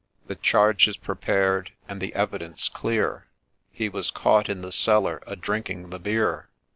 [0.29, 3.27] 'The charge is prepared, and the evidence clear,'
[3.71, 6.49] He was caught in the cellar a drinking the beer